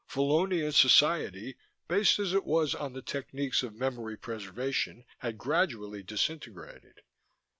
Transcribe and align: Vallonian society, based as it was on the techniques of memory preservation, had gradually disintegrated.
Vallonian 0.09 0.71
society, 0.73 1.57
based 1.87 2.17
as 2.17 2.33
it 2.33 2.43
was 2.43 2.73
on 2.73 2.93
the 2.93 3.03
techniques 3.03 3.61
of 3.61 3.75
memory 3.75 4.17
preservation, 4.17 5.05
had 5.19 5.37
gradually 5.37 6.01
disintegrated. 6.01 7.01